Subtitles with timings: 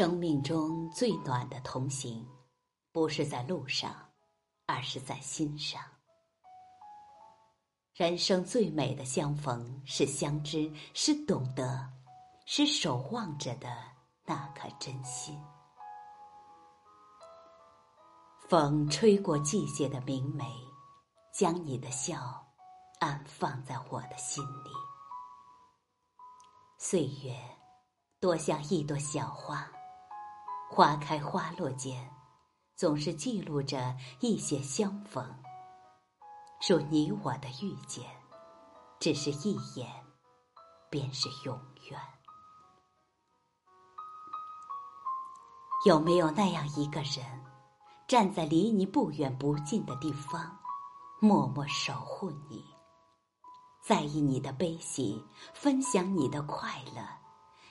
[0.00, 2.26] 生命中最暖的同行，
[2.90, 3.94] 不是在路上，
[4.64, 5.82] 而是在心上。
[7.92, 11.86] 人生最美的相逢，是相知，是懂得，
[12.46, 13.68] 是守望着的
[14.24, 15.38] 那颗真心。
[18.48, 20.46] 风吹过季节的明媚，
[21.30, 22.50] 将你的笑
[23.00, 24.70] 安放在我的心里。
[26.78, 27.38] 岁月，
[28.18, 29.70] 多像一朵小花。
[30.72, 32.08] 花开花落间，
[32.76, 35.28] 总是记录着一些相逢。
[36.60, 38.08] 说你我的遇见，
[39.00, 39.90] 只是一眼，
[40.88, 41.60] 便是永
[41.90, 42.00] 远。
[45.84, 47.44] 有没有那样一个人，
[48.06, 50.56] 站在离你不远不近的地方，
[51.20, 52.64] 默默守护你，
[53.82, 57.02] 在意你的悲喜，分享你的快乐，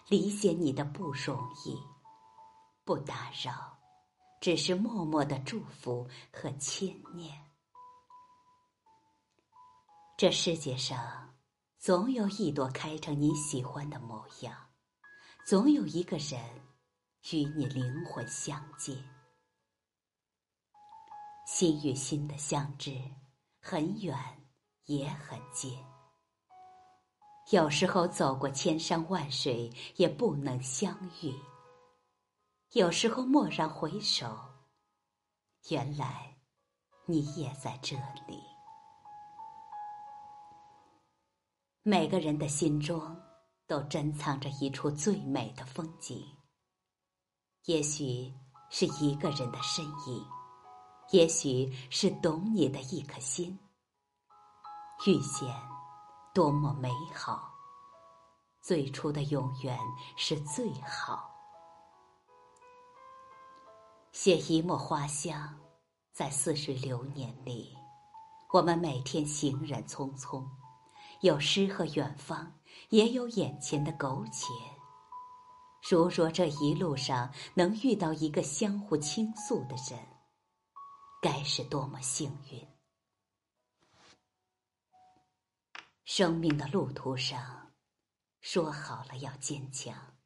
[0.10, 1.82] 理解你的不容易？
[2.90, 3.78] 不打扰，
[4.42, 7.40] 只是默默的祝福和牵念。
[10.18, 11.36] 这世界上，
[11.78, 14.72] 总有一朵开成你喜欢的模样，
[15.46, 16.40] 总有一个人
[17.32, 18.98] 与你灵魂相接。
[21.46, 23.00] 心与心的相知，
[23.62, 24.18] 很远
[24.86, 25.78] 也很近。
[27.52, 31.32] 有时候走过千山万水，也不能相遇。
[32.74, 34.38] 有时候蓦然回首，
[35.70, 36.38] 原来
[37.08, 37.96] 你也在这
[38.28, 38.40] 里。
[41.82, 43.20] 每个人的心中
[43.66, 46.24] 都珍藏着一处最美的风景，
[47.66, 48.32] 也许
[48.70, 50.24] 是一个人的身影，
[51.10, 53.58] 也许是懂你的一颗心。
[55.08, 55.52] 遇见
[56.36, 57.52] 多么美好，
[58.62, 59.76] 最初的永远
[60.16, 61.39] 是最好。
[64.12, 65.60] 写一抹花香，
[66.12, 67.78] 在似水流年里，
[68.52, 70.46] 我们每天行人匆匆，
[71.22, 72.60] 有诗和远方，
[72.90, 74.48] 也有眼前的苟且。
[75.90, 80.08] 如若这一路上能遇到一个相互倾诉的人，
[81.22, 82.68] 该是多么幸运！
[86.04, 87.72] 生命的路途上，
[88.42, 90.18] 说好了要坚强，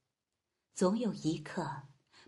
[0.73, 1.83] 总有一刻。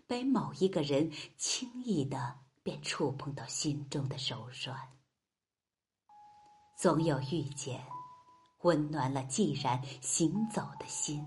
[0.06, 4.96] 被某一个人轻易的便触碰到心中的柔软，
[6.78, 7.84] 总有遇见，
[8.60, 11.26] 温暖了既然行走的心。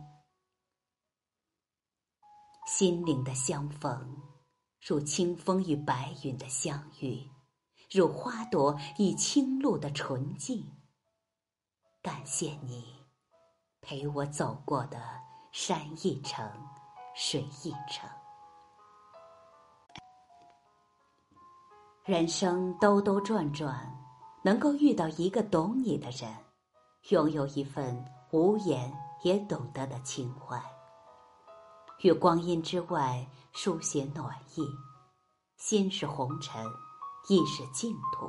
[2.68, 4.22] 心灵的相逢，
[4.80, 7.30] 如清风与白云的相遇，
[7.92, 10.80] 如花朵与青露的纯净。
[12.02, 12.96] 感谢你，
[13.82, 15.02] 陪我走过的
[15.52, 16.50] 山一程，
[17.16, 18.10] 水一程。
[22.10, 23.88] 人生兜兜转转，
[24.42, 26.28] 能够遇到一个懂你的人，
[27.10, 30.60] 拥有一份无言也懂得的情怀，
[32.02, 34.68] 与光阴之外书写暖意。
[35.58, 36.66] 心是红尘，
[37.28, 38.26] 意是净土，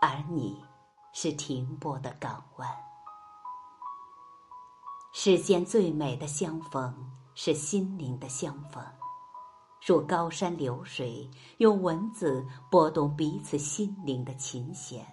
[0.00, 0.64] 而你
[1.12, 2.68] 是停泊的港湾。
[5.12, 6.94] 世间最美的相逢，
[7.34, 8.80] 是心灵的相逢。
[9.86, 15.06] 如高山流水，用文字拨动彼此心灵的琴弦，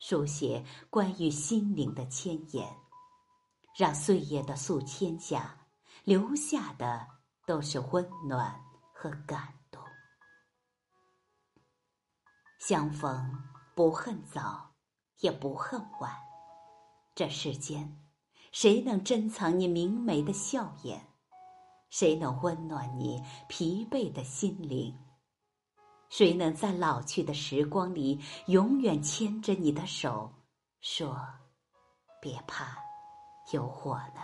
[0.00, 2.68] 书写关于心灵的千言，
[3.78, 5.68] 让岁月的诉天下，
[6.02, 7.06] 留下的
[7.46, 8.60] 都是温暖
[8.92, 9.80] 和感动。
[12.58, 13.32] 相逢
[13.76, 14.74] 不恨早，
[15.20, 16.12] 也不恨晚。
[17.14, 18.04] 这世间，
[18.50, 21.06] 谁能珍藏你明媚的笑颜？
[21.90, 24.96] 谁能温暖你疲惫的心灵？
[26.10, 30.32] 谁能在老去的时光里永远牵着你的手，
[30.80, 31.18] 说
[32.20, 32.78] ：“别怕，
[33.52, 34.22] 有我呢。”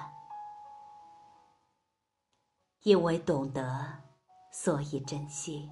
[2.84, 4.02] 因为懂得，
[4.52, 5.70] 所以珍惜。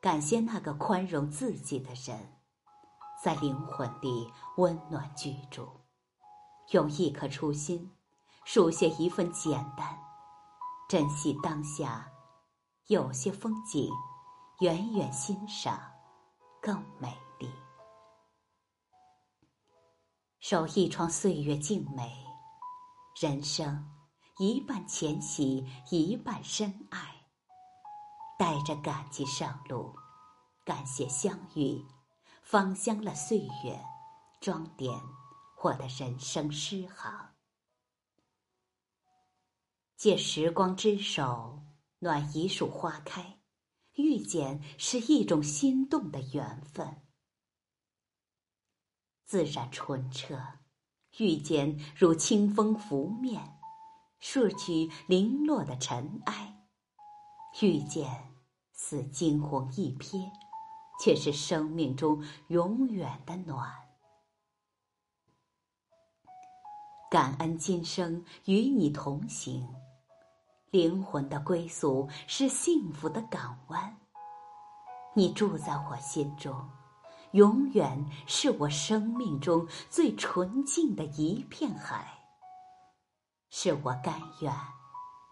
[0.00, 2.38] 感谢那个宽容自己的人，
[3.22, 5.68] 在灵魂里温暖居住，
[6.70, 7.92] 用一颗初心，
[8.44, 10.07] 书写一份简单。
[10.88, 12.10] 珍惜当下，
[12.86, 13.92] 有些风景，
[14.60, 15.78] 远远欣赏，
[16.62, 17.52] 更美丽。
[20.40, 22.24] 守一窗岁月静美，
[23.20, 23.86] 人生
[24.38, 27.26] 一半浅喜，一半深爱。
[28.38, 29.94] 带着感激上路，
[30.64, 31.84] 感谢相遇，
[32.40, 33.78] 芳香了岁月，
[34.40, 34.98] 装点
[35.62, 37.37] 我的人生诗行。
[39.98, 41.60] 借时光之手，
[41.98, 43.40] 暖一束花开，
[43.96, 47.02] 遇见是一种心动的缘分。
[49.24, 50.40] 自然纯澈，
[51.18, 53.58] 遇见如清风拂面，
[54.20, 56.68] 拭去零落的尘埃。
[57.60, 58.36] 遇见
[58.72, 60.30] 似惊鸿一瞥，
[61.02, 63.68] 却是生命中永远的暖。
[67.10, 69.66] 感恩今生与你同行，
[70.70, 73.96] 灵魂的归宿是幸福的港湾。
[75.14, 76.68] 你住在我心中。
[77.32, 82.06] 永远是我生命中最纯净的一片海，
[83.50, 84.50] 是我甘愿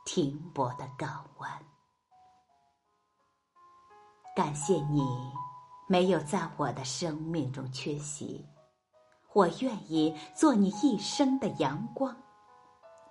[0.05, 1.51] 停泊的港湾。
[4.37, 5.03] 感谢你
[5.89, 8.47] 没有在我的生命中缺席，
[9.33, 12.15] 我愿意做你一生的阳光，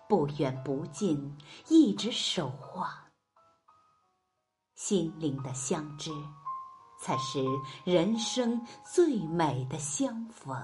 [0.07, 1.37] 不远不近，
[1.67, 2.89] 一直守望，
[4.75, 6.11] 心灵的相知。
[6.97, 7.43] 才是
[7.83, 10.57] 人生最美的相逢。